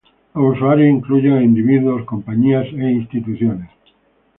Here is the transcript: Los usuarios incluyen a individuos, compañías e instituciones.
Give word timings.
Los 0.33 0.55
usuarios 0.55 0.89
incluyen 0.89 1.33
a 1.33 1.43
individuos, 1.43 2.05
compañías 2.07 2.65
e 2.65 2.89
instituciones. 2.89 3.69